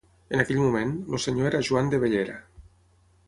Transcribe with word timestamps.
En 0.35 0.39
aquell 0.43 0.61
moment, 0.61 0.93
el 1.17 1.21
senyor 1.25 1.49
era 1.51 1.61
Joan 1.69 1.91
de 1.93 1.99
Bellera. 2.05 2.39